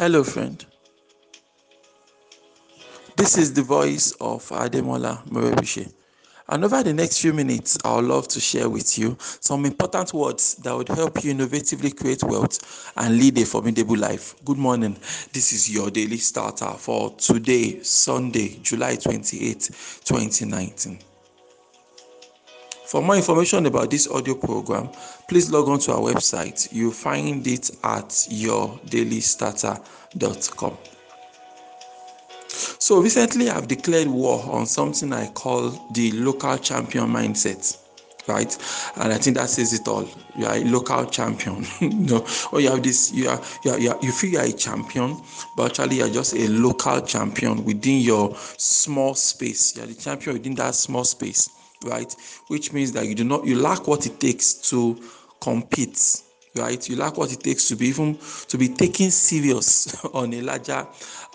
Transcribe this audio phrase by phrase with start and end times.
[0.00, 0.64] Hello, friend.
[3.18, 5.92] This is the voice of Ademola Morebise.
[6.48, 10.14] And over the next few minutes, I would love to share with you some important
[10.14, 14.36] words that would help you innovatively create wealth and lead a formidable life.
[14.42, 14.94] Good morning.
[15.34, 19.68] This is your daily starter for today, Sunday, July 28,
[20.02, 21.09] 2019.
[22.90, 24.90] For more information about this audio program,
[25.28, 26.68] please log on to our website.
[26.72, 30.76] You'll find it at yourdailystarter.com.
[32.48, 37.76] So recently, I've declared war on something I call the local champion mindset.
[38.26, 38.58] Right,
[38.96, 40.08] and I think that says it all.
[40.36, 41.64] You are a local champion,
[42.06, 43.12] know, or oh, you have this.
[43.12, 45.16] You are, you are, you, are, you feel you are a champion,
[45.56, 49.76] but actually you are just a local champion within your small space.
[49.76, 51.48] You are the champion within that small space,
[51.84, 52.14] right?
[52.48, 54.98] Which means that you do not, you lack what it takes to
[55.40, 56.22] compete
[56.56, 60.40] right you lack what it takes to be even to be taken serious on a
[60.42, 60.84] larger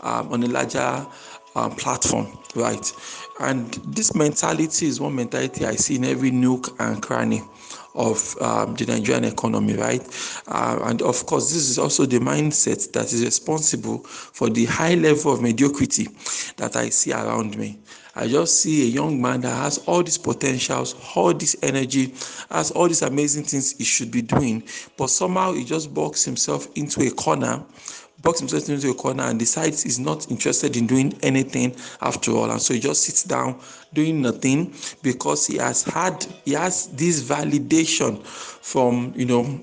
[0.03, 1.07] um, on a larger
[1.55, 2.91] um, platform, right?
[3.39, 7.41] And this mentality is one mentality I see in every nook and cranny
[7.95, 10.01] of um, the Nigerian economy, right?
[10.47, 14.95] Uh, and of course, this is also the mindset that is responsible for the high
[14.95, 16.09] level of mediocrity
[16.57, 17.79] that I see around me.
[18.15, 22.13] I just see a young man that has all these potentials, all this energy,
[22.49, 24.63] has all these amazing things he should be doing,
[24.97, 27.63] but somehow he just boxes himself into a corner
[28.25, 32.49] box himself into a corner and decides he's not interested in doing anything after all.
[32.49, 33.59] And so he just sits down
[33.93, 39.61] doing nothing because he has had he has this validation from you know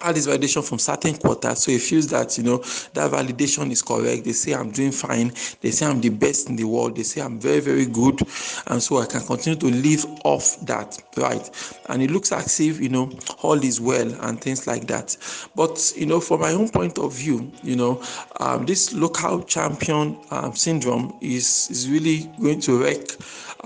[0.00, 1.60] had this validation from certain quarters.
[1.62, 2.58] So he feels that you know
[2.94, 4.24] that validation is correct.
[4.24, 5.32] They say i'm doing fine.
[5.60, 6.96] They say i'm the best in the world.
[6.96, 8.20] They say i'm very very good.
[8.66, 11.48] And so i can continue to live off that right?
[11.88, 13.10] And it looks as if you know
[13.42, 15.16] all is well and things like that.
[15.54, 18.02] But you know from my own point of view you know
[18.40, 23.06] um, this local champion um, syndrome is is really going to wreck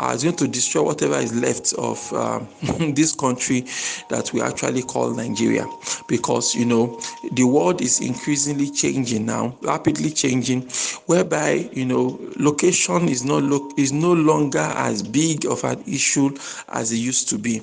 [0.00, 2.48] uh, is going to destroy whatever is left of um,
[2.94, 3.60] this country
[4.08, 5.66] that we actually call Nigeria.
[6.08, 6.98] Because you know
[7.32, 10.62] the world is increasingly changing now, rapidly changing,
[11.06, 16.30] whereby you know location is not lo- is no longer as big of an issue
[16.68, 17.60] as it used to be.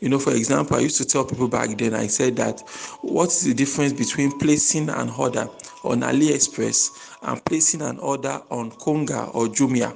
[0.00, 2.60] You know, for example, I used to tell people back then, I said that
[3.02, 5.48] what's the difference between placing and order
[5.88, 9.94] on AliExpress and placing an order on Konga or Jumia?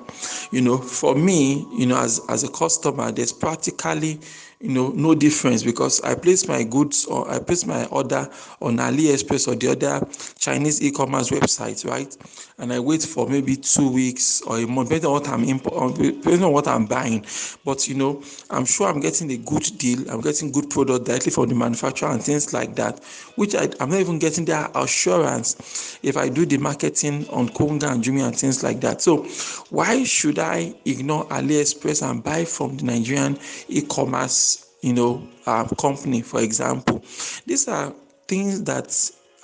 [0.53, 4.19] You know, for me, you know, as, as a customer, there's practically
[4.63, 8.29] you know no difference because i place my goods or i place my order
[8.61, 10.07] on aliexpress or the other
[10.39, 12.17] chinese e-commerce website right?
[12.59, 15.73] And i wait for maybe two weeks or a month depending on what i'm imp-
[15.73, 17.25] uh, depending on what i'm buying.
[17.65, 20.09] But you know i'm sure i'm getting a good deal.
[20.09, 23.03] I'm getting good product directly from the manufacturer and things like that
[23.35, 27.91] which I, i'm not even getting their assurance if i do the marketing on konga
[27.91, 29.03] and jumia and things like that.
[29.03, 29.25] So
[29.71, 34.52] why should i ignore aliexpress and buy from the nigerian e-commerce
[34.83, 37.03] you know, uh, company, for example.
[37.47, 37.95] These are
[38.29, 38.93] things that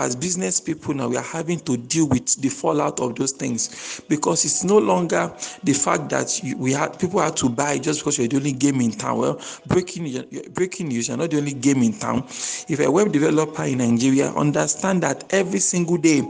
[0.01, 4.01] as business people now we are having to deal with the fallout of those things.
[4.09, 5.33] Because it's no longer
[5.65, 8.53] the fact that you, we had people had to buy just because you're the only
[8.53, 9.19] game in town.
[9.19, 12.25] Well breaking breaking news you're not the only game in town.
[12.69, 16.23] If a web developer in nigeria understand that every single day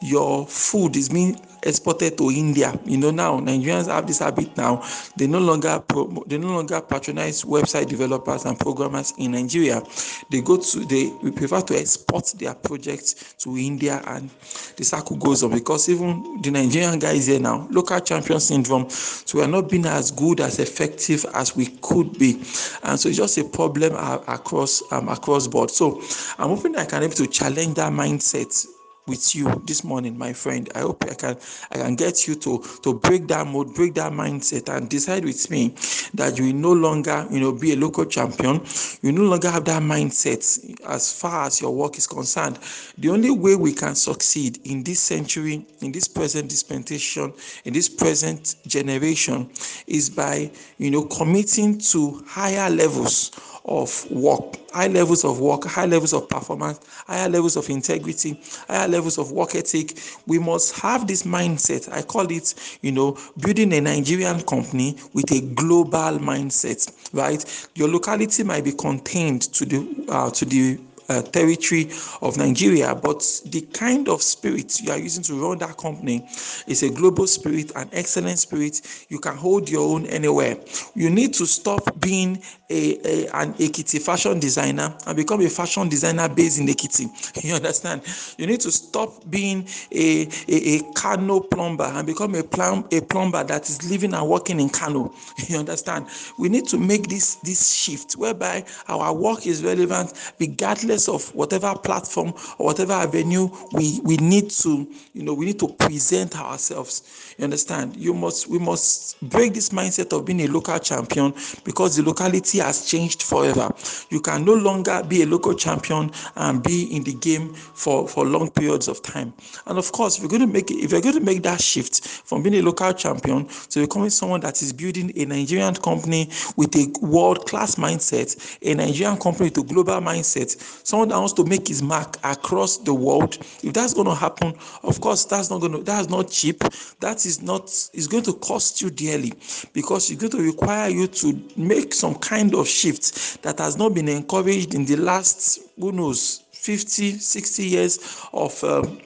[0.00, 2.78] your food is being exported to India.
[2.84, 4.84] You know now Nigerians have this habit now.
[5.16, 9.82] They no longer pro, they no longer patronize website developers and programmers in Nigeria.
[10.30, 14.30] They go to they prefer to export their projects to India and
[14.76, 18.88] the circle goes on because even the Nigerian guys here now local champion syndrome.
[18.90, 22.34] So we are not being as good as effective as we could be,
[22.82, 23.94] and so it's just a problem
[24.28, 25.70] across um, across board.
[25.70, 26.00] So
[26.38, 28.66] I'm hoping I can able to challenge that mindset
[29.06, 30.70] with you this morning, my friend.
[30.74, 31.36] I hope I can
[31.70, 35.50] I can get you to to break that mode, break that mindset, and decide with
[35.50, 35.74] me
[36.14, 38.60] that you will no longer, you know, be a local champion.
[39.02, 40.42] You no longer have that mindset
[40.86, 42.58] as far as your work is concerned.
[42.98, 47.32] The only way we can succeed in this century, in this present dispensation,
[47.64, 49.50] in this present generation,
[49.86, 53.30] is by you know committing to higher levels
[53.64, 58.88] of work, high levels of work, high levels of performance, higher levels of integrity, higher
[58.88, 59.98] levels of work ethic.
[60.26, 61.92] We must have this mindset.
[61.92, 67.68] I call it, you know, building a Nigerian company with a global mindset, right?
[67.74, 71.90] Your locality might be contained to the uh, to the uh, territory
[72.22, 76.26] of Nigeria, but the kind of spirit you are using to run that company
[76.66, 78.80] is a global spirit, an excellent spirit.
[79.08, 80.56] You can hold your own anywhere.
[80.94, 85.88] You need to stop being a, a an Ekiti fashion designer and become a fashion
[85.88, 87.08] designer based in Ekiti.
[87.44, 88.02] You understand?
[88.38, 93.00] You need to stop being a, a, a Kano plumber and become a, plum, a
[93.00, 95.12] plumber that is living and working in Kano.
[95.48, 96.06] You understand?
[96.38, 101.74] We need to make this this shift whereby our work is relevant regardless of whatever
[101.74, 107.34] platform or whatever avenue we, we need to, you know, we need to present ourselves.
[107.38, 107.96] You understand?
[107.96, 111.34] You must we must break this mindset of being a local champion
[111.64, 113.72] because the locality has changed forever.
[114.10, 118.24] You can no longer be a local champion and be in the game for, for
[118.24, 119.32] long periods of time.
[119.66, 122.06] And of course, if you're going to make if you're going to make that shift
[122.06, 126.74] from being a local champion to becoming someone that is building a Nigerian company with
[126.76, 130.56] a world-class mindset, a Nigerian company with a global mindset,
[130.86, 134.54] someone that wants to make his mark across the world, if that's going to happen,
[134.82, 136.60] of course, that's not going to that's not cheap.
[137.00, 139.32] That is not is going to cost you dearly
[139.72, 143.94] because it's going to require you to make some kind of shift that has not
[143.94, 147.98] been encouraged in the last who knows 50 60 years
[148.32, 148.98] of um,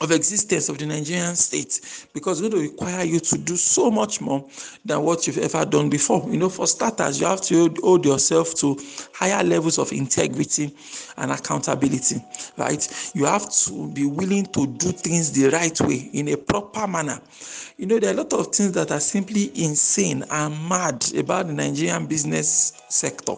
[0.00, 1.80] of existence of the Nigerian state
[2.14, 4.44] because going to require you to do so much more
[4.84, 6.24] than what you've ever done before.
[6.30, 8.78] You know, for starters, you have to hold yourself to
[9.12, 10.74] higher levels of integrity
[11.16, 12.22] and accountability,
[12.56, 13.12] right?
[13.14, 17.20] You have to be willing to do things the right way in a proper manner.
[17.76, 21.46] You know, there are a lot of things that are simply insane and mad about
[21.46, 23.34] the Nigerian business sector.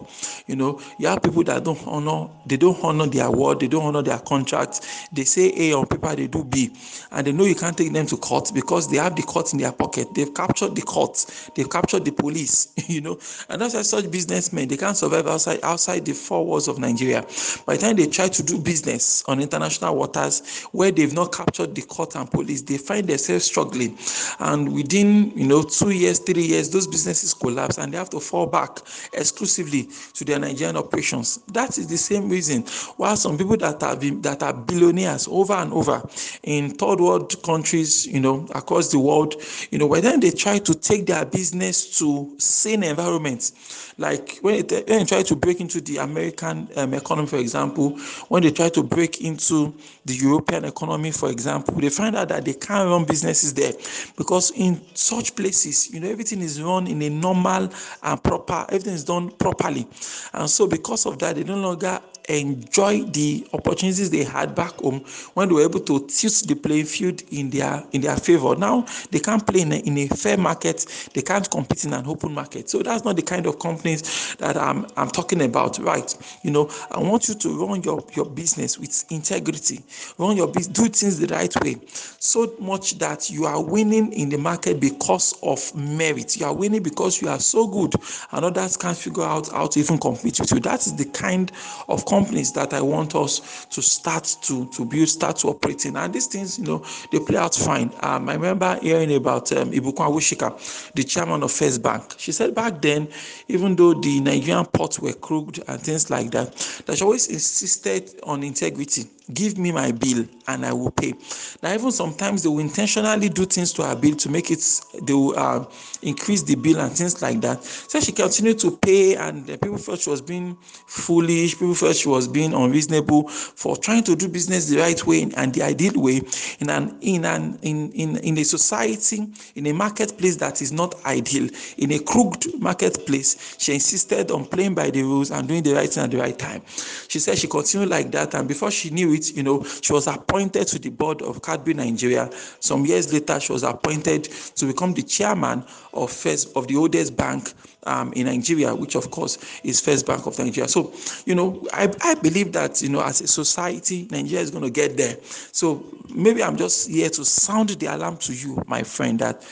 [0.47, 3.85] You know, you have people that don't honor, they don't honor their word, they don't
[3.85, 5.09] honor their contracts.
[5.13, 6.71] They say A on paper, they do B,
[7.11, 9.59] and they know you can't take them to court because they have the court in
[9.59, 10.15] their pocket.
[10.15, 11.25] They've captured the court,
[11.55, 12.69] they've captured the police.
[12.91, 16.67] You know, and that's why such businessmen they can't survive outside outside the four walls
[16.67, 17.23] of Nigeria.
[17.65, 21.77] By the time they try to do business on international waters where they've not captured
[21.77, 23.97] the court and police, they find themselves struggling
[24.41, 28.21] and within you know two years three years those businesses collapse and they have to
[28.21, 28.79] fall back
[29.13, 32.63] exclusively to their nigerian operations that is the same reason
[32.97, 36.03] why some people that are that are billionaires over and over
[36.43, 39.35] in third world countries you know across the world
[39.71, 43.53] you know when they try to take their business to sane environments.
[43.99, 47.99] Like when they, when they try to break into the american um, economy for example
[48.29, 49.75] when they try to break into
[50.07, 53.73] the european economy for example they find out that they can't run businesses there
[54.17, 57.69] because in such places you know everything is run in a normal
[58.03, 59.87] and proper everything is done properly.
[60.33, 62.01] And so because of that they no longer
[62.39, 65.01] enjoy the opportunities they had back home
[65.35, 68.57] when they were able to tilt the playing field in their in their favor.
[68.57, 70.87] Now they can't play in a, in a fair market.
[71.15, 72.71] They can't compete in an open market.
[72.71, 75.79] So that's not the kind of companies that i'm i'm talking about.
[75.79, 76.17] Right.
[76.43, 79.81] You know i want you to run your your business with integrity.
[80.19, 81.77] Run your business do things the right way.
[82.19, 86.37] So much that you are winning in the market because of merit.
[86.37, 87.95] You are winning because you are so good.
[88.33, 90.61] And others can't figure out how to even compete with you.
[90.61, 91.51] That is the kind
[91.89, 95.97] of companies that I want us to start to to build, start to operate in.
[95.97, 97.91] And these things, you know, they play out fine.
[98.01, 102.15] Um, I remember hearing about um, Ibukun Awosika, the chairman of First Bank.
[102.19, 103.09] She said back then,
[103.49, 106.55] even though the Nigerian ports were crooked and things like that,
[106.87, 109.05] that she always insisted on integrity
[109.35, 111.15] give me my bill and I will pay.
[111.63, 114.65] Now, even sometimes they will intentionally do things to her bill to make it,
[115.03, 115.65] they will uh,
[116.03, 117.63] increase the bill and things like that.
[117.63, 120.57] So she continued to pay, and people felt she was being
[120.87, 125.31] foolish, people felt she was being unreasonable for trying to do business the right way
[125.37, 126.21] and the ideal way
[126.59, 130.95] in an in an in in, in a society, in a marketplace that is not
[131.07, 133.57] ideal, in a crooked marketplace.
[133.59, 136.39] She insisted on playing by the rules and doing the right thing at the right
[136.39, 136.63] time.
[137.09, 140.07] She said she continued like that, and before she knew it, you know, she was
[140.07, 142.31] appointed to the board of Cadbury Nigeria.
[142.61, 147.17] Some years later, she was appointed to become the chairman of first of the oldest
[147.17, 147.53] bank
[147.85, 150.69] um, in Nigeria, which of course is First Bank of Nigeria.
[150.69, 150.93] So,
[151.25, 154.71] you know, I, I believe that, you know, as a society, Nigeria is going to
[154.71, 155.17] get there.
[155.53, 155.85] So
[156.15, 159.43] maybe I'm just here to sound the alarm to you, my friend, that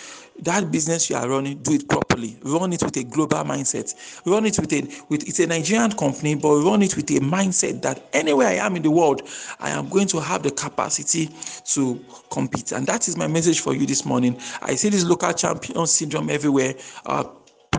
[0.41, 2.39] that business you are running, do it properly.
[2.43, 3.95] Run it with a global mindset.
[4.25, 7.83] Run it with a with it's a Nigerian company, but run it with a mindset
[7.83, 9.23] that anywhere I am in the world,
[9.61, 11.31] I am going to have the capacity
[11.67, 12.73] to compete.
[12.73, 14.39] And that is my message for you this morning.
[14.63, 16.75] I see this local champion syndrome everywhere.
[17.07, 17.25] Uh,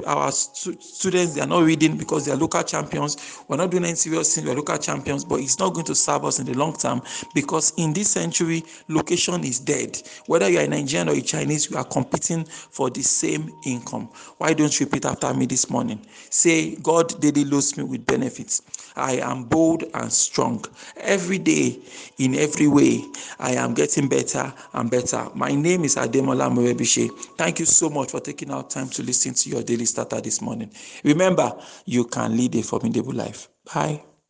[0.06, 3.44] our stu- students they are not reading because they are local champions.
[3.48, 4.48] We're not doing any serious things.
[4.48, 7.02] We're local champions, but it's not going to serve us in the long term
[7.34, 10.02] because in this century, location is dead.
[10.28, 14.10] Whether you are a Nigerian or a Chinese, you are competing for the same income.
[14.38, 16.06] Why don't you repeat after me this morning?
[16.30, 18.62] Say, God daily loads me with benefits.
[18.96, 20.64] I am bold and strong.
[20.98, 21.80] Every day,
[22.18, 23.04] in every way,
[23.40, 25.28] I am getting better and better.
[25.36, 27.10] My name is Ademola Morebise.
[27.38, 30.42] Thank you so much for taking our time to listen to your daily starter this
[30.42, 30.72] morning.
[31.04, 31.54] Remember,
[31.86, 33.50] you can lead a formidable life.
[33.74, 34.04] Bye.